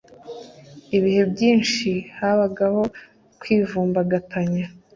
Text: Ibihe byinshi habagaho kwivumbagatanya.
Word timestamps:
Ibihe 0.97 1.21
byinshi 1.31 1.89
habagaho 2.17 2.81
kwivumbagatanya. 3.39 4.65